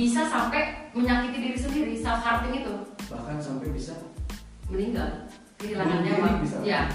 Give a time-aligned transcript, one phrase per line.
[0.00, 2.72] bisa sampai menyakiti diri sendiri self harming itu.
[3.12, 3.92] Bahkan sampai bisa
[4.72, 5.28] meninggal.
[5.60, 6.40] Kehilangan nyawa.
[6.64, 6.88] ya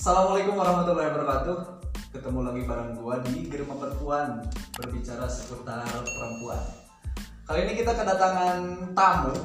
[0.00, 1.84] Assalamualaikum warahmatullahi wabarakatuh.
[2.16, 4.40] Ketemu lagi bareng gua di Germa Perempuan
[4.80, 6.64] Berbicara seputar perempuan.
[7.44, 8.56] Kali ini kita kedatangan
[8.96, 9.36] tamu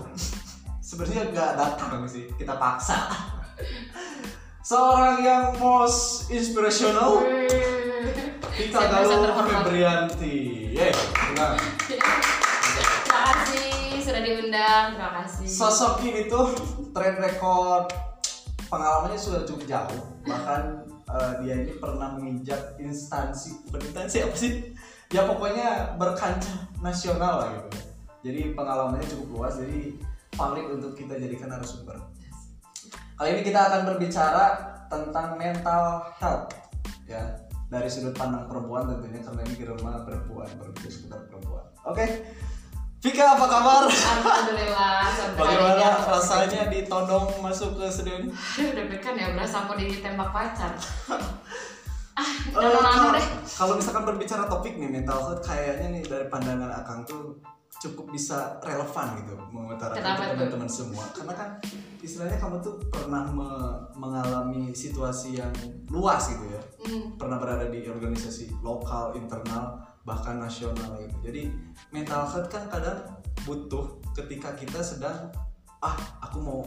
[0.96, 2.96] Sebenarnya nggak datang sih, kita paksa.
[4.72, 7.20] Seorang yang most inspirational.
[8.72, 9.68] Galuh terhormat.
[9.68, 10.72] Febrianti.
[10.72, 11.60] Yeay, senang.
[11.84, 12.08] terima
[13.12, 15.44] kasih sudah diundang terima kasih.
[15.52, 16.56] Sosok ini tuh
[16.96, 17.92] track record
[18.72, 20.00] pengalamannya sudah cukup jauh.
[20.24, 20.64] Bahkan
[21.12, 24.72] eh, dia ini pernah menginjak instansi bukan instansi apa sih?
[25.12, 27.84] Ya pokoknya berkancah nasional lah gitu.
[28.32, 31.98] Jadi pengalamannya cukup luas jadi valid untuk kita jadikan narasumber.
[33.16, 34.46] Kali ini kita akan berbicara
[34.88, 35.84] tentang mental
[36.20, 36.52] health
[37.08, 37.24] ya.
[37.66, 41.66] Dari sudut pandang perempuan tentunya karena ini germa perempuan berbicara seputar perempuan.
[41.84, 42.06] Oke.
[43.02, 43.86] Vika apa kabar?
[43.86, 45.06] alhamdulillah
[45.38, 48.30] Bagaimana rasanya ditodong masuk ke studio ini?
[48.34, 50.74] Aduh, deg-degan ya berasa aku ditembak pacar.
[52.16, 53.28] Ah Eh, lama kalau- deh.
[53.44, 57.36] Kalau misalkan berbicara topik nih mental health kayaknya nih dari pandangan Akang tuh
[57.86, 61.04] cukup bisa relevan gitu mengutarakan Kenapa ke teman-teman semua.
[61.14, 61.50] Karena kan
[62.02, 65.54] istilahnya kamu tuh pernah me- mengalami situasi yang
[65.94, 66.62] luas gitu ya.
[66.82, 71.18] Hmm, pernah berada di organisasi lokal internal bahkan nasional gitu.
[71.22, 71.54] Jadi
[71.94, 73.06] mental health kan kadang
[73.46, 75.30] butuh ketika kita sedang
[75.86, 76.62] ah aku mau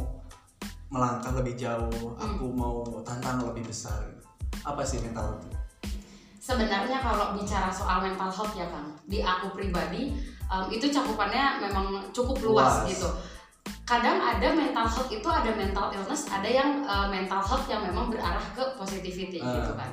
[0.88, 3.98] melangkah lebih jauh aku mau tantangan lebih besar.
[4.06, 4.22] Gitu.
[4.66, 5.57] apa sih mental health?
[6.48, 10.16] Sebenarnya kalau bicara soal mental health ya kang di aku pribadi
[10.48, 12.88] em, itu cakupannya memang cukup luas, Luas.
[12.88, 13.08] gitu
[13.84, 18.09] kadang ada mental health itu ada mental illness ada yang eh, mental health yang memang
[18.09, 19.60] berarah ke positivity Ah.
[19.60, 19.91] gitu kan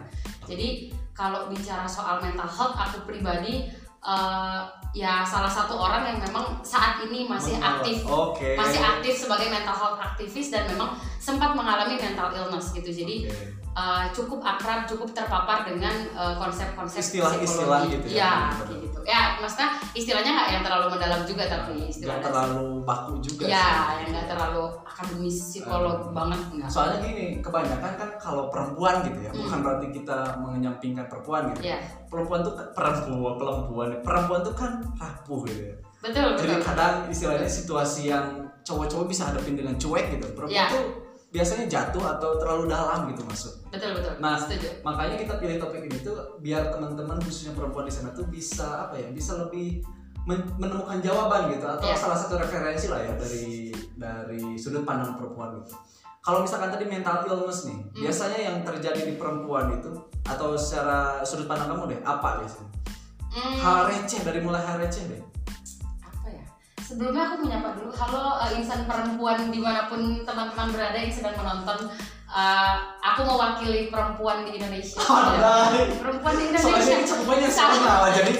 [0.47, 3.67] jadi kalau bicara soal mental health aku pribadi
[3.99, 4.61] eh,
[4.95, 9.51] ya salah satu orang yang memang saat ini masih Mental- aktif oke masih aktif sebagai
[9.51, 13.35] mental health aktivis dan memang sempat mengalami mental illness gitu jadi Oke.
[13.75, 17.95] uh, cukup akrab, cukup terpapar dengan uh, konsep-konsep Istilah-istilah psikologi.
[17.99, 18.23] gitu ya.
[18.23, 18.33] ya,
[18.71, 18.84] gitu.
[19.05, 23.61] Ya, maksudnya istilahnya nggak yang terlalu mendalam juga tapi nggak istilahnya terlalu baku juga ya,
[23.61, 23.95] sih.
[24.01, 26.13] yang nggak terlalu akademis psikolog Hmm.
[26.13, 26.69] banget enggak.
[26.69, 29.39] soalnya gini kebanyakan kan kalau perempuan gitu ya Hmm.
[29.39, 34.71] bukan berarti kita menyampingkan perempuan gitu ya, perempuan tuh kan perempuan perempuan perempuan tuh kan
[34.95, 36.65] rapuh gitu ya betul Jadi betul.
[36.65, 38.25] kadang istilahnya situasi yang
[38.61, 40.25] cowok-cowok bisa hadapin dengan cuek gitu.
[40.33, 40.65] Perempuan Ya.
[40.67, 41.04] tuh
[41.35, 43.51] biasanya jatuh atau terlalu dalam gitu masuk.
[43.67, 44.15] Betul betul.
[44.23, 44.71] Nah, setuju.
[44.81, 48.95] Makanya kita pilih topik ini tuh biar teman-teman khususnya perempuan di sana tuh bisa apa
[48.95, 49.11] ya?
[49.11, 49.83] Bisa lebih
[50.23, 51.99] men- menemukan jawaban gitu atau Ya.
[51.99, 55.75] salah satu referensi lah ya dari dari sudut pandang perempuan gitu.
[56.19, 58.01] Kalau misalkan tadi mental illness nih, Hmm.
[58.01, 59.91] biasanya yang terjadi di perempuan itu
[60.25, 62.69] atau secara sudut pandang kamu deh, apa biasanya?
[63.29, 65.21] Hmm, Hal receh dari mulai hal receh deh.
[66.85, 66.93] Ya?
[66.93, 71.33] Sebelumnya aku menyapa dulu, halo uh, insan perempuan di mana pun teman-teman berada yang sedang
[71.33, 71.89] menonton.
[72.25, 75.01] Uh, aku mewakili perempuan di Indonesia.
[75.01, 75.89] Andai.
[75.97, 76.93] Perempuan di Soalnya Indonesia.
[76.93, 78.09] ini cakupannya Salah.
[78.13, 78.33] jadi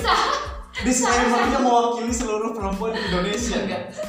[0.76, 3.58] disclaimernya mewakili seluruh perempuan di Indonesia.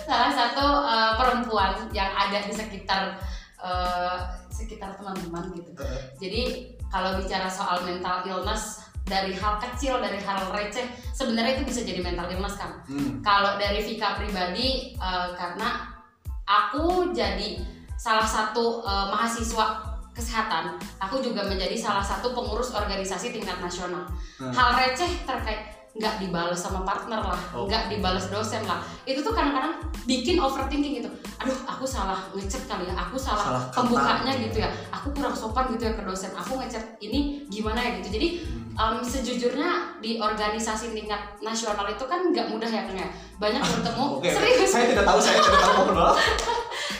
[0.05, 3.17] Salah satu uh, perempuan yang ada di sekitar
[3.63, 5.71] uh, sekitar teman-teman gitu.
[6.19, 10.83] Jadi kalau bicara soal mental illness dari hal kecil dari hal receh
[11.15, 12.83] sebenarnya itu bisa jadi mental illness kan.
[12.91, 13.23] Hmm.
[13.23, 15.95] Kalau dari Vika pribadi uh, karena
[16.43, 17.63] aku jadi
[17.95, 24.11] salah satu uh, mahasiswa kesehatan, aku juga menjadi salah satu pengurus organisasi tingkat nasional.
[24.43, 24.51] Hmm.
[24.51, 27.65] Hal receh terkait nggak dibalas sama partner lah, Oh.
[27.65, 31.09] nggak dibalas dosen lah, itu tuh kadang-kadang bikin overthinking gitu.
[31.41, 35.73] Aduh, aku salah ngechat kali ya, aku salah, Salah pembukanya gitu ya, aku kurang sopan
[35.73, 38.13] gitu ya ke dosen, aku ngechat ini gimana ya gitu.
[38.13, 38.29] Jadi
[38.77, 43.09] em, sejujurnya di organisasi tingkat nasional itu kan nggak mudah ya Kang ya.
[43.37, 44.69] Banyak bertemu Oke, serius.
[44.69, 46.17] saya tidak tahu, saya tidak tahu mohon maaf.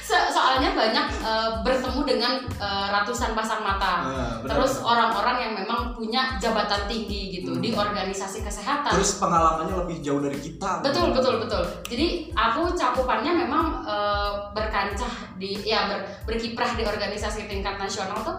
[0.03, 3.95] So- soalnya banyak eh, bertemu dengan eh, ratusan pasang mata.
[4.03, 4.49] Nah, benar.
[4.49, 7.61] Terus orang-orang yang memang punya jabatan tinggi gitu Hmm.
[7.61, 8.93] di organisasi kesehatan.
[8.93, 10.81] Terus pengalamannya lebih jauh dari kita.
[10.81, 11.63] Betul betul betul.
[11.87, 18.37] Jadi aku cakupannya memang eh, berkancah di ya ber- berkiprah di organisasi tingkat nasional tuh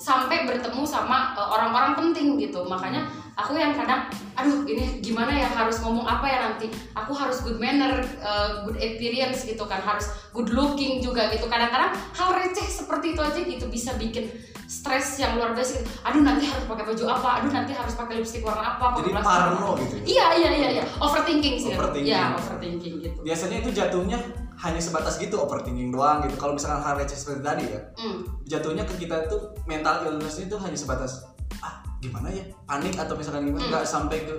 [0.00, 2.64] sampai bertemu sama eh, orang-orang penting gitu.
[2.64, 3.04] Makanya
[3.36, 6.72] aku yang kadang aduh ini gimana ya harus ngomong apa ya nanti.
[6.96, 11.44] Aku harus good manner, eh, good appearance gitu kan, harus good looking juga gitu.
[11.46, 14.32] Kadang-kadang hal receh seperti itu aja gitu bisa bikin
[14.70, 15.90] stres yang luar biasa gitu.
[16.06, 17.28] Aduh nanti harus pakai baju apa?
[17.44, 18.96] Aduh nanti harus pakai lipstick warna apa?
[19.04, 19.94] Jadi pakai parno gitu.
[20.00, 20.02] ya.
[20.08, 21.74] Iya iya iya iya overthinking sih.
[21.76, 22.08] Overthinking.
[22.08, 23.18] Iya overthinking gitu.
[23.20, 24.18] Biasanya itu jatuhnya
[24.60, 26.36] hanya sebatas gitu overthinking doang gitu.
[26.36, 28.20] Kalau misalkan hal receh seperti tadi ya Hmm.
[28.44, 31.24] jatuhnya ke kita tuh mental illness itu hanya sebatas
[31.64, 32.44] ah gimana ya?
[32.68, 33.64] Panik atau misalkan gimana?
[33.64, 33.72] Hmm.
[33.72, 34.34] nggak sampai ke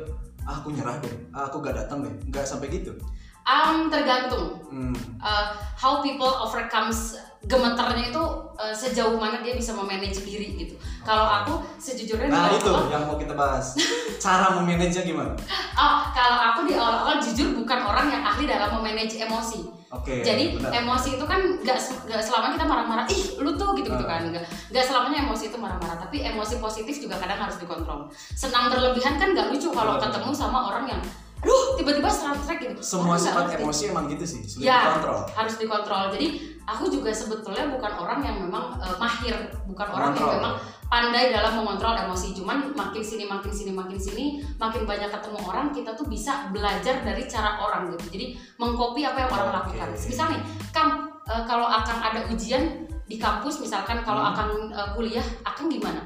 [0.46, 1.14] ah, aku nyerah deh.
[1.34, 2.14] Ah, aku gak datang deh.
[2.30, 2.94] Nggak sampai gitu
[3.42, 4.94] Um, tergantung hmm.
[5.18, 8.22] uh, how people overcomes gemeternya itu
[8.54, 10.78] uh, sejauh mana dia bisa memanage diri gitu.
[11.02, 13.74] Kalau aku sejujurnya nah itu awal-awal- yang mau kita bahas
[14.16, 15.34] cara memanage gimana
[15.74, 19.66] oh kalau aku di awal-awal jujur bukan orang yang ahli dalam memanage emosi.
[19.90, 20.86] oke Jadi benar.
[20.86, 24.16] emosi itu kan nggak se- nggak selamanya kita marah-marah, ih lu tuh gitu-gitu Ah.
[24.16, 28.06] kan, nggak nggak selamanya emosi itu marah-marah, tapi emosi positif juga kadang harus dikontrol.
[28.32, 31.02] Senang berlebihan kan nggak lucu kalau ketemu sama orang yang,
[31.42, 32.82] aduh tiba-tiba strike gitu.
[32.86, 36.04] semua sifat emosi emang gitu sih sulit Ya, dikontrol harus dikontrol.
[36.14, 36.28] Jadi
[36.70, 39.36] aku juga sebetulnya bukan orang yang memang eh, mahir,
[39.66, 40.54] bukan orang yang memang
[40.86, 42.38] pandai dalam mengontrol emosi.
[42.38, 44.26] Cuman makin sini makin sini makin sini,
[44.62, 48.06] makin banyak ketemu orang, kita tuh bisa belajar dari cara orang gitu.
[48.14, 48.26] Jadi
[48.62, 49.56] mengcopy apa yang orang Oke.
[49.74, 49.88] lakukan.
[49.98, 54.32] Misal nih, Kang, eh, kalau akan ada ujian di kampus, misalkan kalau Hmm.
[54.36, 56.02] akan eh, kuliah, akan gimana?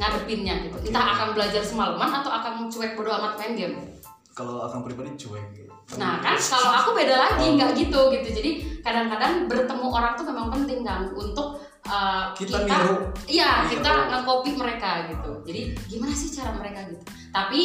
[0.00, 0.76] Ngadepinnya gitu.
[0.88, 3.76] Entah akan belajar semalaman atau akan cuek bodo amat main game.
[4.40, 8.28] Kalau akan pribadi cuek gitu Nah kan kalau aku beda lagi nggak gitu gitu.
[8.30, 13.70] Jadi kadang-kadang bertemu orang tuh memang penting kan untuk uh, kita, niru Iya Niru.
[13.74, 15.42] kita nge-copy mereka gitu.
[15.42, 17.02] Jadi gimana sih cara mereka gitu?
[17.34, 17.62] Tapi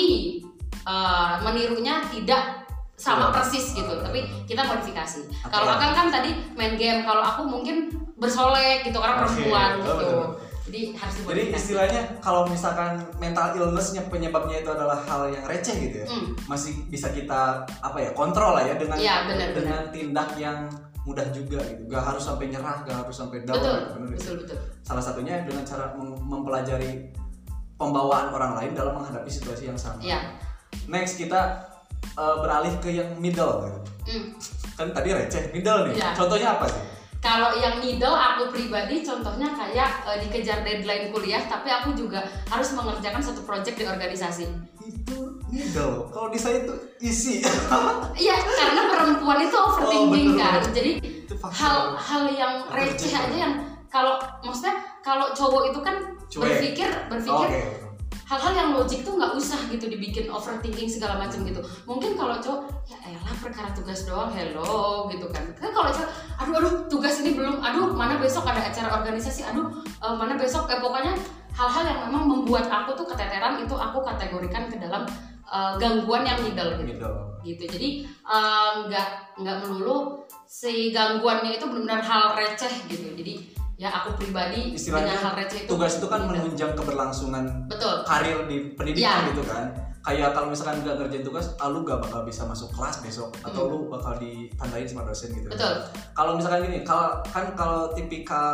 [0.89, 2.65] uh, menirunya tidak
[2.97, 3.93] sama persis gitu.
[4.01, 5.29] Tapi kita modifikasi.
[5.45, 7.05] Kalau Akang kan tadi main game.
[7.05, 10.17] Kalau aku mungkin bersolek gitu karena perempuan betul, gitu.
[10.65, 16.01] Jadi harus Jadi istilahnya kalau misalkan mental illnessnya penyebabnya itu adalah hal yang receh gitu
[16.01, 16.33] ya, Hmm.
[16.49, 20.65] masih bisa kita apa ya kontrol lah ya dengan Iya, benar, dengan tindak yang
[21.05, 23.61] mudah juga gitu, gak harus sampai nyerah, gak harus sampai down.
[23.61, 24.17] Betul, gitu, bener ya?
[24.17, 24.57] betul betul.
[24.81, 27.13] Salah satunya dengan cara mem- mempelajari
[27.77, 30.01] pembawaan orang lain dalam menghadapi situasi yang sama.
[30.01, 30.33] Iya.
[30.89, 31.61] Next kita
[32.17, 33.79] uh, beralih ke yang middle gitu.
[34.09, 34.25] Hmm.
[34.73, 36.01] Kan tadi receh, middle nih.
[36.01, 36.09] Iya.
[36.17, 36.83] Contohnya apa sih?
[37.23, 42.69] Kalau yang middle aku pribadi contohnya kayak eh, dikejar deadline kuliah tapi aku juga harus
[42.77, 44.45] mengerjakan satu project di organisasi.
[44.85, 46.09] Itu middle.
[46.13, 47.41] Kalau di saya itu isi.
[48.15, 50.61] Iya, karena perempuan itu overthinking Oh, kan.
[50.71, 50.91] Jadi
[51.51, 53.53] hal-hal yang receh aja yang
[53.91, 55.95] kalau maksudnya kalau cowok itu kan
[56.27, 56.41] Cuek.
[56.41, 57.61] berpikir Oh, berpikir Oke.
[58.25, 61.61] Hal-hal yang logik tuh nggak usah gitu dibikin overthinking segala macam gitu.
[61.85, 65.45] Mungkin kalau cowok ya elah perkara tugas doang, hello gitu kan.
[65.53, 66.09] Kan kalau cowok
[66.41, 70.65] aduh aduh tugas ini belum, aduh mana besok ada acara organisasi, aduh eh, mana besok
[70.73, 71.13] eh pokoknya
[71.55, 75.05] hal-hal yang memang membuat aku tuh keteteran itu aku kategorikan ke dalam
[75.45, 77.17] eh, gangguan yang middle gitu Middle.
[77.45, 83.89] gitu jadi eh, nggak nggak melulu si gangguannya itu benar-benar hal receh gitu jadi ya
[83.91, 86.39] aku pribadi Istilahnya, dengan hal receh itu Tugas itu kan middle.
[86.41, 89.29] menunjang keberlangsungan betul karir di pendidikan Iya.
[89.31, 89.65] gitu kan.
[89.99, 93.61] Kayak kalau misalkan nggak ngerjain tugas, ah, lu gak bakal bisa masuk kelas besok atau
[93.63, 93.71] Hmm.
[93.73, 95.49] lu bakal ditandain sama dosen gitu.
[95.49, 95.81] betul
[96.13, 98.53] Kalau misalkan gini, kalau kan kalau tipikal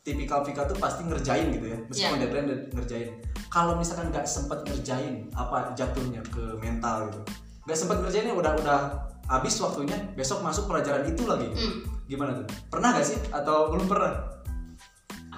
[0.00, 2.22] tipikal Vika tuh pasti ngerjain gitu ya, meskipun Iya.
[2.22, 3.10] deadline dan ngerjain.
[3.48, 7.20] Kalau misalkan nggak sempet ngerjain, apa jatuhnya ke mental gitu?
[7.64, 8.80] Nggak sempet ngerjainnya udah udah
[9.26, 11.48] habis waktunya, besok masuk pelajaran itu lagi.
[11.50, 12.44] Hmm, Gimana tuh?
[12.68, 13.16] Pernah gak sih?
[13.32, 14.12] Atau belum pernah?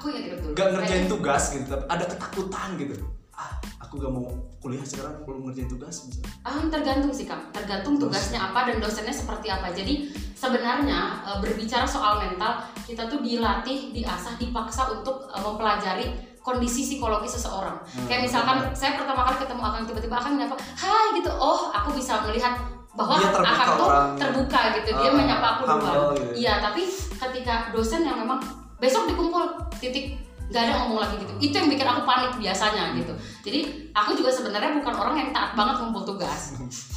[0.09, 2.95] Aku dulu Gak ngerjain Kayak- tugas gitu, tapi ada ketakutan gitu.
[3.31, 4.25] Ah, aku gak mau
[4.59, 6.31] kuliah sekarang belum ngerjain tugas misalnya.
[6.41, 9.69] Ah, tergantung sih kang, tergantung tugasnya apa dan dosennya seperti apa.
[9.71, 12.53] Jadi sebenarnya e, berbicara soal mental,
[12.83, 16.07] kita tuh dilatih, diasah, dipaksa untuk e, mempelajari
[16.39, 17.75] kondisi psikologi seseorang.
[17.75, 21.31] Hmm, Kayak misalkan saya pertama kali ketemu Akang tiba-tiba Akang nyapa, "Hai" gitu.
[21.33, 22.55] Oh, aku bisa melihat
[22.93, 24.89] bahwa Dia terbuka Akang tuh terbuka gitu.
[24.95, 26.15] Dia Ah, menyapa aku duluan.
[26.15, 26.33] gitu.
[26.39, 28.39] Iya, tapi ketika dosen yang memang
[28.77, 29.45] besok dikumpul
[29.77, 30.17] titik
[30.47, 33.11] nggak ada ngomong lagi gitu itu yang bikin aku panik biasanya gitu
[33.43, 36.55] jadi aku juga sebenarnya bukan orang yang taat banget ngumpul tugas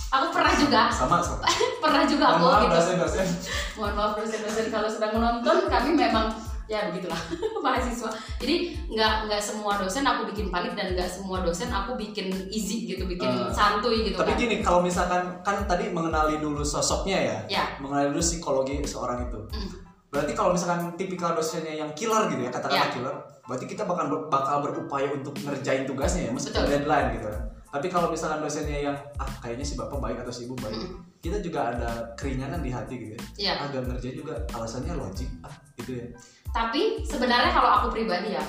[0.07, 1.41] aku pernah juga Sama, sama.
[1.83, 3.25] pernah juga aku Mohon maaf gitu dosen-dosen.
[3.77, 6.29] mohon maaf dosen-dosen kalau sedang menonton kami memang
[6.69, 7.17] ya begitulah
[7.57, 8.55] mahasiswa jadi
[8.85, 13.09] nggak nggak semua dosen aku bikin panik dan nggak semua dosen aku bikin easy gitu
[13.09, 13.49] bikin Ah.
[13.49, 18.13] santuy gitu Tapi kan gini, kalau misalkan kan tadi mengenali dulu sosoknya ya, ya mengenali
[18.13, 19.41] dulu psikologi seorang itu.
[19.49, 19.88] Mm.
[20.09, 22.93] Berarti kalau misalkan tipikal dosennya yang killer gitu ya, katakanlah Ya.
[22.93, 26.65] killer, berarti kita bakal bakal berupaya untuk ngerjain tugasnya ya, Betul.
[26.65, 27.43] deadline gitu kan.
[27.69, 30.97] Tapi kalau misalkan dosennya yang ah kayaknya si bapak baik atau si ibu baik, Mm.
[31.21, 33.21] kita juga ada keringanan di hati gitu ya.
[33.37, 33.53] Iya.
[33.69, 36.05] Agak ngerjain juga alasannya logik ah gitu ya.
[36.49, 38.41] tapi sebenarnya kalau aku pribadi ya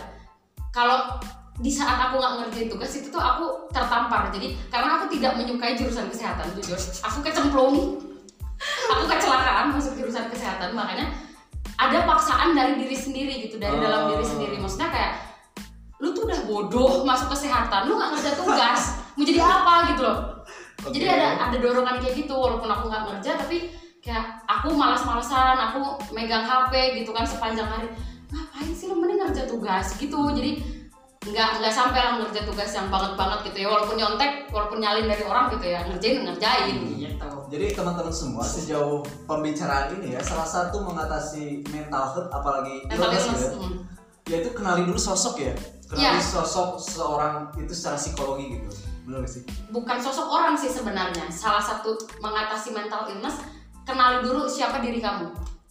[0.73, 1.21] kalau
[1.61, 5.77] di saat aku nggak ngerjain tugas itu tuh aku tertampar jadi karena aku tidak menyukai
[5.77, 8.01] jurusan kesehatan jujur aku kecemplung
[8.89, 11.13] aku kecelakaan masuk jurusan kesehatan makanya
[11.81, 14.29] ada paksaan dari diri sendiri gitu dari dalam diri Oh.
[14.29, 14.57] sendiri.
[14.61, 15.13] Maksudnya kayak
[16.01, 18.81] lu tuh udah bodoh masuk kesehatan lu nggak ngerjain tugas
[19.17, 20.19] mau jadi apa gitu loh.
[20.93, 21.13] Jadi Oke.
[21.13, 23.69] ada ada dorongan kayak gitu walaupun aku nggak ngerja tapi
[24.01, 27.89] kayak aku malas-malasan aku megang HP gitu kan sepanjang hari.
[28.33, 30.21] Ngapain sih lu mending ngerja tugas gitu?
[30.33, 30.61] Jadi
[31.21, 33.69] nggak nggak sampai lah ngerja tugas yang banget banget gitu ya.
[33.69, 36.77] Walaupun nyontek walaupun nyalin dari orang gitu ya ngerjain ngerjain.
[36.97, 37.10] Gitu
[37.51, 43.27] Jadi teman-teman semua sejauh pembicaraan ini ya salah satu mengatasi mental health apalagi mental illness
[43.27, 43.77] illness gitu, hmm.
[44.27, 45.55] yaitu kenali dulu sosok ya.
[45.85, 46.23] Kenali Iya.
[46.23, 48.71] sosok seorang itu secara psikologi gitu.
[49.03, 49.43] Benar sih?
[49.69, 53.43] bukan sosok orang sih sebenarnya salah satu mengatasi mental illness
[53.83, 55.27] kenali dulu siapa diri kamu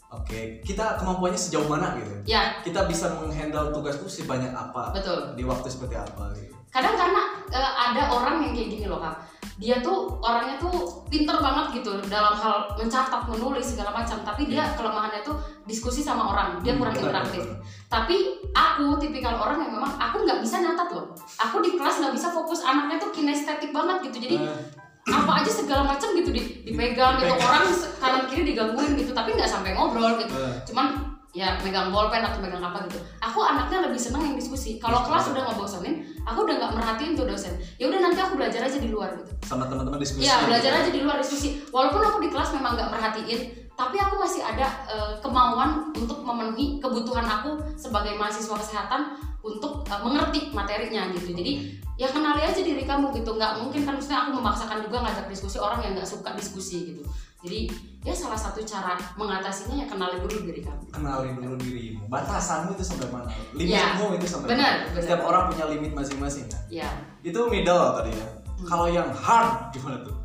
[0.09, 2.09] Oke, kita kemampuannya sejauh mana gitu?
[2.25, 4.91] ya Kita bisa menghandle tugas itu sebanyak apa?
[4.91, 6.51] betul Di waktu seperti apa gitu.
[6.67, 9.15] kadang karena eh, ada orang yang kayak gini loh kak
[9.59, 10.71] dia tuh orangnya tuh
[11.05, 14.15] pinter banget gitu dalam hal mencatat menulis segala macam.
[14.23, 15.35] Tapi dia kelemahannya tuh
[15.67, 17.43] diskusi sama orang dia kurang Hmm, interaktif.
[17.85, 18.15] tapi
[18.49, 21.11] aku tipikal orang yang memang aku nggak bisa nyatat loh.
[21.37, 24.17] Aku di kelas nggak bisa fokus anaknya tuh kinestetik banget gitu.
[24.23, 27.33] Jadi Eh, apa aja segala macam gitu di- dipegang gitu.
[27.33, 27.67] Orang
[27.99, 30.31] kanan kiri digangguin gitu tapi nggak sampai ngobrol gitu.
[30.31, 32.97] Eh, cuman ya megang bolpen atau megang apa gitu.
[33.21, 34.81] Aku anaknya lebih seneng yang diskusi.
[34.81, 37.53] Kalau kelas udah ngebosenin aku udah nggak merhatiin tuh dosen.
[37.77, 39.31] Ya udah nanti aku belajar aja di luar gitu.
[39.45, 40.25] Sama teman-teman diskusi.
[40.25, 40.81] Iya belajar gitu.
[40.81, 41.49] aja di luar diskusi.
[41.69, 46.83] Walaupun aku di kelas memang nggak merhatiin tapi aku masih ada eh, kemauan untuk memenuhi
[46.83, 51.53] kebutuhan aku sebagai mahasiswa kesehatan untuk eh, mengerti materinya gitu jadi
[51.99, 55.57] ya kenali aja diri kamu gitu nggak mungkin kan maksudnya aku memaksakan juga ngajak diskusi
[55.59, 57.03] orang yang nggak suka diskusi gitu
[57.39, 57.71] jadi
[58.03, 62.03] ya salah satu cara mengatasinya ya kenali dulu diri kamu Kenali dulu dirimu.
[62.11, 63.31] Batasanmu itu sampai mana?
[63.55, 63.95] Iya.
[63.95, 64.91] Limitmu itu sampai Benar, mana?
[64.91, 65.03] benar.
[65.07, 66.59] Setiap orang punya limit masing-masing kan.
[66.67, 66.89] ya
[67.23, 68.27] Itu middle tadi ya.
[68.27, 68.67] Hmm.
[68.67, 70.15] Kalau yang hard gimana tuh?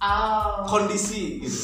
[0.00, 0.64] oh.
[0.64, 1.60] Kondisi gitu.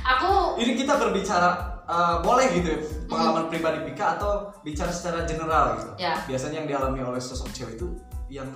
[0.00, 5.74] aku Ini kita berbicara eh, boleh gitu ya, pengalaman pribadi Pika atau bicara secara general
[5.74, 5.90] gitu.
[5.98, 7.88] ya Biasanya yang dialami oleh sosok cewek itu
[8.28, 8.48] yang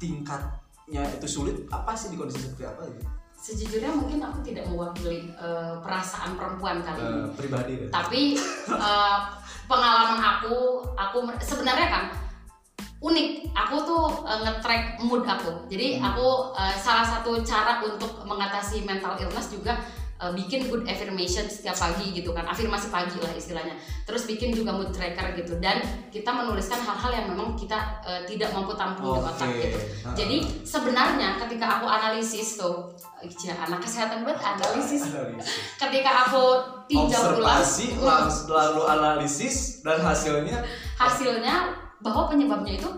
[0.00, 3.06] tingkatnya itu sulit apa sih di kondisi seperti apa gitu?
[3.36, 7.90] sejujurnya mungkin aku tidak mewakili eh, perasaan perempuan kali ini Eh, pribadi gitu.
[7.92, 8.20] tapi
[8.66, 9.18] eh,
[9.64, 10.56] pengalaman aku
[10.92, 12.04] aku sebenarnya kan
[12.98, 16.10] unik aku tuh eh, nge-track mood aku jadi Hmm.
[16.10, 19.76] aku eh, salah satu cara untuk mengatasi mental illness juga
[20.16, 23.76] eh, bikin good affirmation setiap pagi gitu kan afirmasi pagi lah istilahnya.
[24.06, 25.58] Terus bikin juga mood tracker gitu.
[25.60, 29.78] Dan kita menuliskan hal-hal yang memang kita eh, tidak mampu tampung di otak gitu.
[30.16, 32.92] Jadi sebenarnya ketika aku analisis tuh
[33.42, 35.02] ya, anak kesehatan banget analisis.
[35.08, 35.48] Analisis.
[35.82, 36.44] ketika aku
[36.86, 37.64] tinjau ulang.
[38.46, 40.62] Lalu analisis dan hasilnya?
[40.96, 42.90] Hasilnya bahwa penyebabnya itu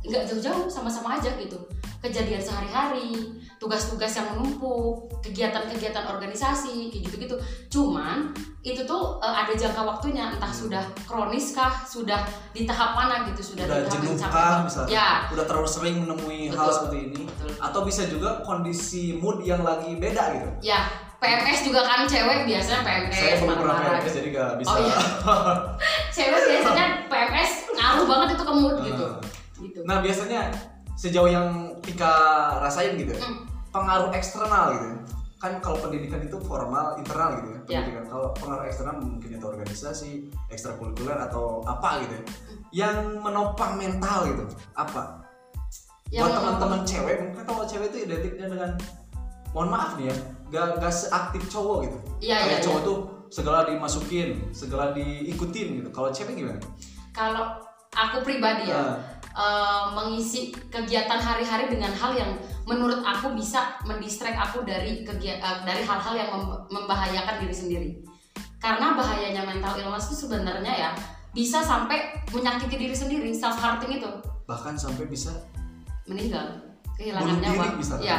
[0.00, 1.60] nggak jauh-jauh sama-sama aja gitu.
[2.00, 7.36] Kejadian sehari-hari tugas-tugas yang menumpuk kegiatan-kegiatan organisasi kayak gitu-gitu.
[7.68, 8.32] Cuman
[8.64, 10.32] itu tuh eh, ada jangka waktunya.
[10.32, 12.24] Entah sudah kronis kah sudah
[12.56, 14.88] di tahap mana gitu sudah, udah di tahap kah misalnya?
[14.88, 15.08] Ya.
[15.28, 16.72] Udah terlalu sering menemui hal Betul.
[16.72, 17.20] seperti ini.
[17.28, 17.50] Betul.
[17.60, 20.72] Atau bisa juga kondisi mood yang lagi beda gitu?
[20.72, 20.88] Ya
[21.20, 24.98] PMS juga kan cewek biasanya PMS saya belum pernah PMS jadi gak bisa Oh, iya.
[26.16, 29.04] cewek biasanya PMS ngaruh banget itu ke mood gitu.
[29.04, 29.20] Nah.
[29.60, 29.80] gitu.
[29.84, 30.40] Nah biasanya
[30.96, 31.48] sejauh yang
[31.84, 32.12] Tika
[32.60, 33.44] rasain gitu ya, Hmm.
[33.70, 34.98] Pengaruh eksternal gitu ya.
[35.40, 37.78] kan kalau pendidikan itu formal internal gitu ya Ya.
[37.80, 38.04] pendidikan.
[38.12, 40.10] Kalau pengaruh eksternal mungkin itu organisasi
[40.52, 42.24] ekstrakurikuler atau apa gitu ya.
[42.84, 44.44] Yang menopang mental gitu.
[44.76, 45.24] Apa?
[46.10, 48.70] Yang buat teman-teman cewek mungkin kalau cewek itu identiknya dengan
[49.54, 50.16] mohon maaf nih ya
[50.50, 51.98] gak, gak seaktif cowok gitu.
[52.20, 52.98] Iya, kayak iya, cowok tuh
[53.30, 55.88] segala dimasukin segala diikutin gitu.
[55.94, 56.60] Kalau cewek gimana?
[57.14, 57.62] Kalau
[57.94, 58.94] aku pribadi ya Nah,
[59.34, 62.30] eh, mengisi kegiatan hari-hari dengan hal yang
[62.66, 67.90] menurut aku bisa mendistract aku dari kegiatan dari hal-hal yang mem- membahayakan diri sendiri.
[68.60, 70.90] Karena bahayanya mental illness itu sebenarnya ya
[71.30, 74.10] bisa sampai menyakiti diri sendiri self hurting itu.
[74.46, 75.30] Bahkan sampai bisa
[76.04, 76.58] meninggal
[76.98, 77.64] kehilangan nyawa.
[78.02, 78.18] ya.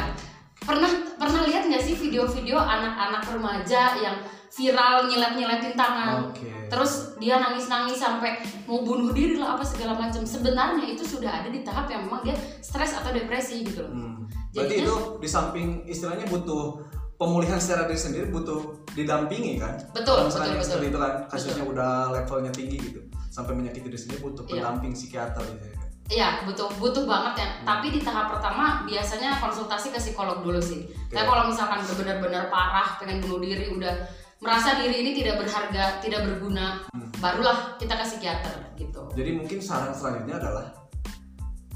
[0.62, 4.16] Pernah pernah lihat nggak sih video-video anak-anak remaja yang
[4.52, 10.20] viral nyilet-nyiletin tangan oke terus dia nangis-nangis sampai mau bunuh diri lah apa segala macam
[10.22, 14.28] sebenarnya itu sudah ada di tahap yang memang dia stres atau depresi gitu loh Hmm.
[14.52, 18.60] Berarti Jadinya- itu di samping istilahnya butuh pemulihan secara diri sendiri butuh
[18.92, 19.80] didampingi kan?
[19.90, 20.90] Betul, misalnya betul, betul.
[20.92, 24.52] itu kan kasusnya udah levelnya tinggi gitu sampai menyakiti diri sendiri butuh Iya.
[24.68, 25.76] pendamping psikiater gitu ya.
[26.12, 27.48] Iya butuh butuh banget ya.
[27.48, 27.64] Hmm.
[27.64, 30.84] Tapi di tahap pertama biasanya konsultasi ke psikolog dulu sih.
[30.84, 31.14] Oke.
[31.14, 33.94] Tapi kalau misalkan benar-benar parah, pengen bunuh diri, udah
[34.42, 37.08] merasa diri ini tidak berharga, tidak berguna, Hmm.
[37.22, 39.06] barulah kita ke psikiater gitu.
[39.14, 40.66] Jadi mungkin saran selanjutnya adalah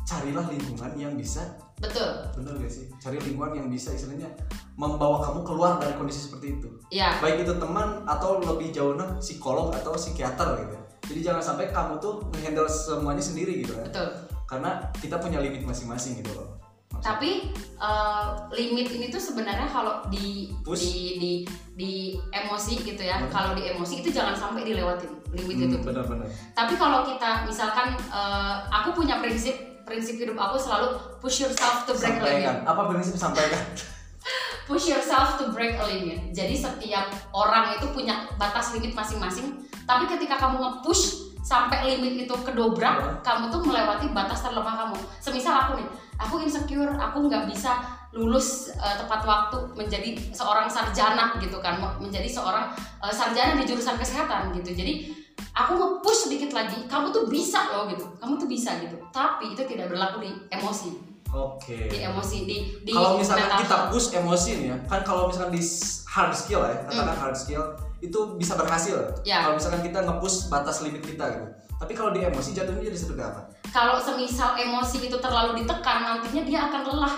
[0.02, 1.42] carilah lingkungan yang bisa
[1.78, 2.26] Betul.
[2.34, 2.90] bener gak sih?
[2.98, 4.26] Cari lingkungan yang bisa istilahnya
[4.74, 6.68] membawa kamu keluar dari kondisi seperti itu.
[6.90, 7.22] Iya.
[7.22, 10.76] Baik itu teman atau lebih jauhnya psikolog atau psikiater gitu.
[11.06, 13.86] Jadi jangan sampai kamu tuh ngehandle semuanya sendiri gitu kan.
[13.86, 14.08] Betul.
[14.46, 16.55] Karena kita punya limit masing-masing gitu loh.
[16.96, 20.80] Tapi eh, limit ini tuh sebenarnya kalau di Push.
[20.80, 21.32] di di
[21.72, 21.92] di
[22.30, 23.28] emosi gitu ya Hmm.
[23.28, 26.26] kalau di emosi itu jangan sampai dilewatin limit itu Hmm, tuh benar-benar.
[26.52, 31.94] tapi kalau kita misalkan eh, aku punya prinsip prinsip hidup aku selalu push yourself to
[31.94, 32.56] break a limit Sampaikan.
[32.64, 33.62] Apa prinsip sampaikan?
[34.66, 36.32] push yourself to break a limit.
[36.32, 39.54] Jadi setiap orang itu punya batas limit masing-masing.
[39.86, 43.06] Tapi ketika kamu nge-push sampai limit itu kedobrak, Ya.
[43.22, 44.98] kamu tuh melewati batas terlemah kamu.
[45.22, 47.76] Semisal aku nih, aku insecure, aku nggak bisa
[48.16, 52.72] lulus eh, tepat waktu menjadi seorang sarjana gitu kan, menjadi seorang
[53.04, 54.72] eh, sarjana di jurusan kesehatan gitu.
[54.72, 55.12] Jadi
[55.52, 58.96] aku nge-push sedikit lagi, kamu tuh bisa loh gitu, kamu tuh bisa gitu.
[59.12, 60.90] Tapi itu tidak berlaku di emosi,
[61.32, 61.92] Oke.
[61.92, 65.52] di emosi, di di Kalau misalkan mental kita push emosi nih ya, kan kalau misalkan
[65.52, 65.62] di
[66.08, 67.22] hard skill ya, katakan Hmm.
[67.28, 67.62] hard skill
[68.00, 68.96] itu bisa berhasil.
[69.24, 69.44] Ya.
[69.44, 71.48] Kalau misalkan kita nge-push batas limit kita gitu.
[71.76, 73.40] Tapi kalau di emosi jatuhnya jadi seperti apa?
[73.68, 77.16] kalau semisal emosi itu terlalu ditekan nantinya dia akan lelah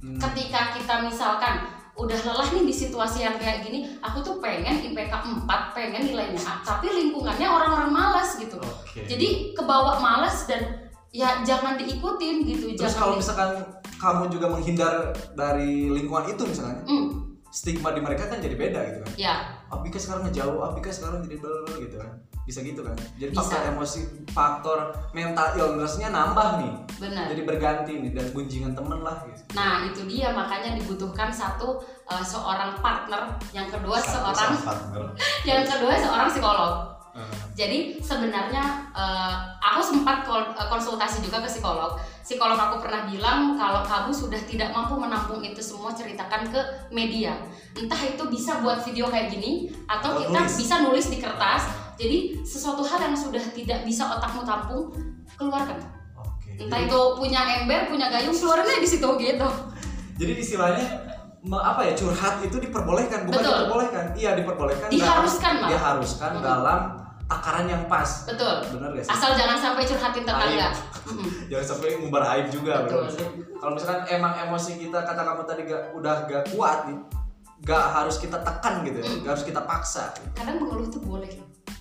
[0.00, 0.16] Hmm.
[0.18, 1.60] ketika kita misalkan
[1.92, 6.40] udah lelah nih di situasi yang kayak gini aku tuh pengen IPK 4 pengen nilainya
[6.40, 9.04] A tapi lingkungannya orang-orang malas gitu Oke.
[9.04, 13.50] jadi kebawa malas dan ya jangan diikutin gitu Terus jangan kalau misalkan
[13.94, 14.94] kamu juga menghindar
[15.36, 19.12] dari lingkungan itu misalnya, Hmm, stigma di mereka kan jadi beda gitu kan.
[19.20, 19.34] ya
[19.70, 22.10] Abika sekarang ngejauh, Abika sekarang jadi bel gitu kan.
[22.42, 22.98] Bisa gitu kan.
[23.14, 23.38] Jadi Bisa.
[23.46, 24.00] faktor emosi,
[24.34, 24.78] faktor
[25.14, 26.74] mental illness-nya nambah nih.
[27.00, 29.40] benar Jadi berganti nih dan gunjingan temen lah gitu.
[29.56, 35.02] nah itu dia makanya dibutuhkan satu eh, seorang partner yang kedua Satu seorang partner.
[35.48, 41.98] yang kedua seorang psikolog Eh, Jadi sebenarnya eh, aku sempat eh, konsultasi juga ke psikolog.
[42.22, 46.60] Psikolog aku pernah bilang kalau kamu sudah tidak mampu menampung itu semua ceritakan ke
[46.94, 47.34] media.
[47.74, 50.54] Entah itu bisa buat video kayak gini atau kita nulis.
[50.54, 51.66] bisa nulis di kertas.
[51.98, 54.94] Jadi sesuatu hal yang sudah tidak bisa otakmu tampung
[55.34, 55.76] keluarkan.
[56.16, 56.56] Oke.
[56.56, 59.48] Entah itu punya ember, punya gayung, keluarinnya di situ gitu.
[60.16, 61.09] Jadi istilahnya
[61.42, 63.54] apa ya curhat itu diperbolehkan bukan Betul.
[63.56, 66.42] diperbolehkan iya diperbolehkan Diharuskan, dalam, diharuskan Mm.
[66.42, 66.80] dalam
[67.26, 68.54] takaran yang pas Betul.
[68.70, 70.68] bener gak sih Asal jangan sampai curhatin tetangga.
[71.50, 73.08] Jangan sampai ngumbar aib juga Betul.
[73.56, 76.98] kalau misalkan emang emosi kita kata kamu tadi gak, udah gak kuat nih
[77.62, 79.20] gak harus kita tekan gitu ya Mm.
[79.22, 81.30] gak harus kita paksa Kadang mengeluh itu boleh.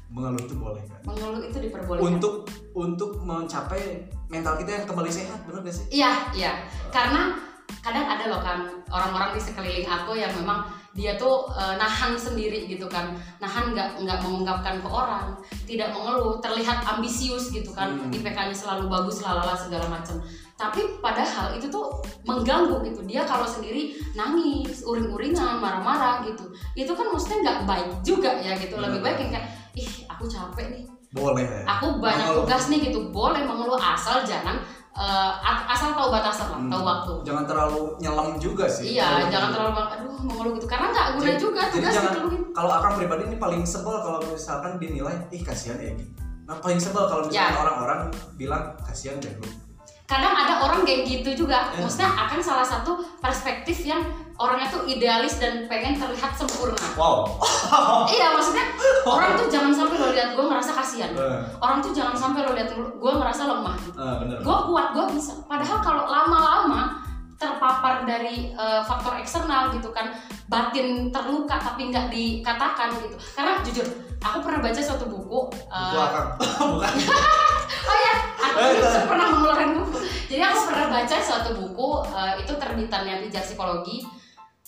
[0.10, 2.06] mengeluh itu boleh kan Mengeluh itu diperbolehkan.
[2.10, 2.34] untuk
[2.74, 3.82] untuk mencapai
[4.26, 6.52] mental kita yang kembali sehat bener gak sih Iya, iya.
[6.90, 7.36] Karena
[7.80, 10.66] kadang ada loh kan orang-orang di sekeliling aku yang memang
[10.98, 15.38] dia tuh eh, nahan sendiri gitu kan, nahan nggak nggak mengungkapkan ke orang,
[15.70, 18.10] tidak mengeluh, terlihat ambisius gitu kan, Hmm.
[18.10, 20.18] IPK-nya selalu bagus, lalala segala macam.
[20.58, 21.94] Tapi padahal itu tuh
[22.26, 23.06] mengganggu gitu.
[23.06, 26.52] Dia kalau sendiri nangis, uring-uringan, marah-marah gitu.
[26.76, 28.76] Itu kan maksudnya nggak baik juga ya gitu.
[28.76, 33.10] Lebih baik yang kayak, ih aku capek nih, boleh ya aku banyak tugas nih gitu
[33.10, 34.62] boleh mengeluh asal jangan
[35.00, 36.68] eh, a- asal tahu batasan lah Hmm.
[36.68, 41.08] tahu waktu jangan terlalu nyelam juga sih iya jangan terlalu aduh mengeluh gitu karena nggak
[41.16, 45.16] guna Jadi- juga tugas jangan- dikeluhin kalau akang pribadi ini paling sebel kalau misalkan dinilai
[45.30, 46.12] ih kasihan ya gitu.
[46.44, 47.62] Nah paling sebel kalau misalkan Ya.
[47.62, 48.00] orang-orang
[48.36, 49.48] bilang kasihan deh lu.
[50.04, 51.80] kadang ada orang kayak gitu juga Ya.
[51.80, 54.02] maksudnya akan salah satu perspektif yang
[54.40, 56.80] orangnya tuh idealis dan pengen terlihat sempurna.
[56.96, 57.28] Wow.
[58.16, 58.72] iya maksudnya
[59.04, 61.12] orang tuh jangan sampai lo lihat gue ngerasa kasihan.
[61.12, 63.98] Eh, orang tuh jangan sampai lo lihat gue ngerasa lemah gitu.
[64.00, 65.36] Eh, gue kuat gue bisa.
[65.44, 67.04] Padahal kalau lama-lama
[67.36, 70.16] terpapar dari eh, faktor eksternal gitu kan
[70.48, 73.20] batin terluka tapi nggak dikatakan gitu.
[73.36, 73.88] Karena jujur
[74.24, 76.28] aku pernah baca suatu buku akang.
[76.80, 76.94] Bukan.
[77.92, 79.98] oh ya aku juga pernah mengeluarkan buku.
[80.32, 84.19] Jadi aku pernah baca suatu buku eh, itu terbitannya pijak psikologi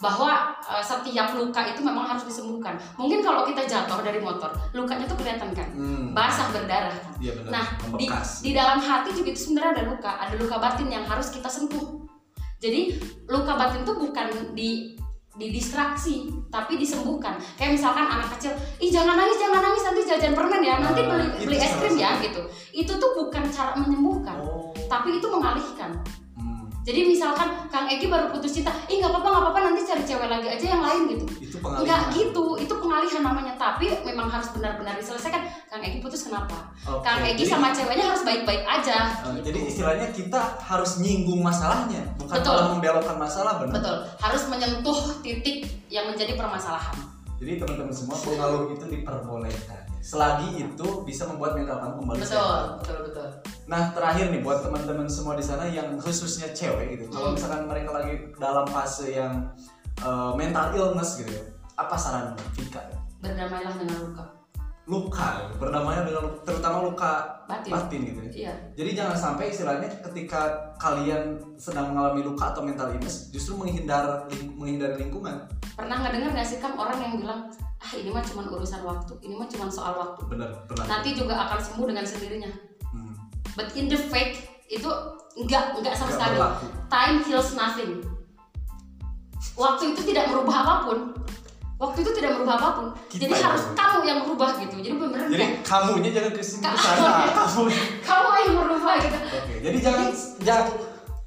[0.02, 5.06] bahwa eh, setiap luka itu memang harus disembuhkan mungkin kalau kita jatuh dari motor lukanya
[5.06, 6.12] tuh kelihatan kan Hmm.
[6.12, 7.52] basah berdarah kan Iya bener.
[7.54, 8.42] Nah, di, Membekas.
[8.42, 12.02] di dalam hati juga itu sebenarnya ada luka, ada luka batin yang harus kita sentuh.
[12.58, 14.70] Jadi luka batin itu bukan di
[15.32, 17.40] didistraksi, tapi disembuhkan.
[17.56, 21.10] Kayak misalkan anak kecil, ih jangan nangis, jangan nangis nanti jajan permen ya, nanti Nah,
[21.10, 22.42] beli itu beli es krim ya gitu.
[22.70, 24.70] Itu tuh bukan cara menyembuhkan, Oh.
[24.86, 25.98] tapi itu mengalihkan.
[26.82, 30.26] Jadi misalkan Kang Egi baru putus cinta, ih nggak apa-apa nggak apa-apa nanti cari cewek
[30.26, 31.26] lagi aja yang lain gitu.
[31.38, 31.86] Itu pengalihan.
[31.86, 33.54] Enggak gitu, itu pengalihan namanya.
[33.54, 35.46] Tapi memang harus benar-benar diselesaikan.
[35.70, 36.74] Kang Egi putus kenapa?
[36.90, 39.14] Oke, Kang Egi jadi- sama ceweknya harus baik-baik aja.
[39.14, 39.46] Eh, gitu.
[39.54, 42.58] Jadi istilahnya kita harus nyinggung masalahnya, bukan Betul.
[42.58, 43.74] malah membelokkan masalah benar.
[43.78, 45.58] Betul, harus menyentuh titik
[45.94, 46.98] yang menjadi permasalahan.
[47.38, 49.82] Jadi teman-teman semua pengaruh itu diperbolehkan.
[50.02, 52.30] Selagi itu bisa membuat mental kamu kembali sehat.
[52.34, 53.30] Betul, betul, betul.
[53.66, 57.36] Nah terakhir nih buat teman-teman semua di sana yang khususnya cewek gitu, kalau Hmm.
[57.38, 59.48] misalkan mereka lagi dalam fase yang
[60.02, 61.44] uh, mental illness gitu ya,
[61.76, 62.82] apa saran Vika?
[63.22, 64.26] Berdamailah dengan luka.
[64.90, 68.02] luka berdamainya dengan terutama luka Batin.
[68.02, 68.32] gitu ya.
[68.34, 68.54] Iya.
[68.76, 74.26] Jadi jangan sampai istilahnya ketika kalian sedang mengalami luka atau mental illness justru menghindar
[74.58, 75.48] menghindari lingkungan.
[75.78, 77.48] Pernah nggak dengar nggak sih Kam orang yang bilang
[77.78, 80.22] ah ini mah cuma urusan waktu, ini mah cuma soal waktu.
[80.28, 80.86] Bener, pernah.
[80.90, 82.52] Nanti juga akan sembuh dengan sendirinya.
[83.56, 84.88] But in the fake itu
[85.36, 86.38] nggak nggak sama sekali.
[86.88, 88.04] Time heals nothing.
[89.58, 90.98] Waktu itu tidak merubah apa pun.
[91.82, 92.88] Waktu itu tidak merubah apa pun.
[93.10, 94.76] Kita Jadi harus kamu yang merubah gitu.
[94.80, 97.62] Jadi beneran Jadi kayak kamunya jangan ke sini ke sana, kamu.
[98.08, 99.18] kamu yang merubah gitu.
[99.18, 100.08] Oke, jadi jangan
[100.46, 100.66] jangan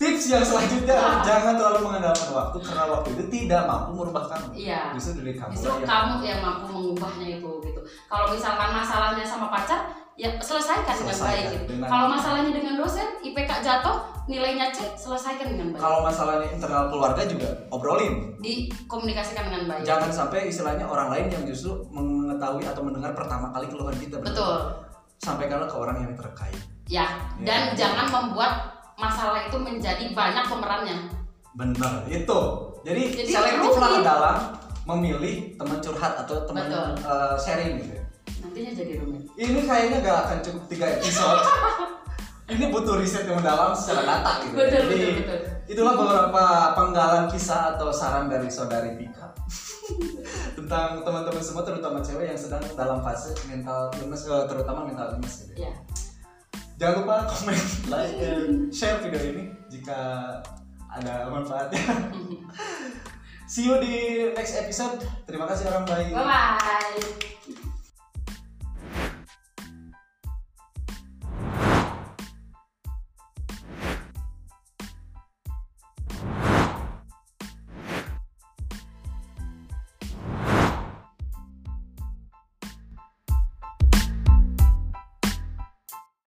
[0.04, 1.24] tips yang selanjutnya Ah.
[1.24, 4.46] jangan terlalu mengandalkan waktu karena waktu itu tidak mampu merubah kamu.
[4.52, 4.92] Iya.
[4.92, 7.80] Justru dari kamu Justru yang kamu yang mampu mengubahnya itu gitu.
[8.04, 9.80] Kalau misalkan masalahnya sama pacar,
[10.14, 11.64] ya selesaikan dengan Selesaikan baik gitu.
[11.72, 15.80] dengan- Kalau masalahnya dengan dosen, IPK jatuh, nilainya C, selesaikan dengan baik.
[15.80, 18.14] kalau masalahnya internal keluarga juga obrolin.
[18.38, 19.82] Dikomunikasikan dengan baik.
[19.82, 24.16] Jangan sampai istilahnya orang lain yang justru mengetahui atau mendengar pertama kali keluhan kita.
[24.18, 24.84] Betul.
[25.16, 26.58] Sampaikanlah ke orang yang terkait.
[26.84, 27.08] Ya,
[27.40, 27.46] Ya.
[27.46, 30.98] dan jangan membuat masalah itu menjadi banyak pemerannya.
[31.54, 32.40] Benar, itu.
[32.84, 34.36] Jadi, Jadi selektiflah dalam
[34.84, 37.92] memilih teman curhat atau teman eh, sharing gitu.
[37.96, 38.02] ya.
[38.44, 39.22] Nantinya jadi rumit.
[39.40, 41.42] Ini kayaknya gak akan cukup tiga episode.
[42.44, 44.52] Ini butuh riset yang mendalam secara data gitu.
[44.52, 45.40] Betul, Jadi, betul, betul.
[45.64, 46.44] itulah beberapa
[46.76, 49.32] penggalan kisah atau saran dari saudari Pika
[50.60, 55.48] tentang teman-teman semua terutama cewek yang sedang dalam fase mental illness eh, terutama mental illness
[55.48, 55.64] gitu.
[55.64, 55.72] ya.
[56.74, 57.58] Jangan lupa komen,
[57.92, 59.98] like, and share video ini jika
[60.90, 62.10] ada manfaatnya.
[63.50, 65.04] See you di next episode.
[65.28, 66.10] Terima kasih orang baik.
[66.10, 67.73] Bye bye.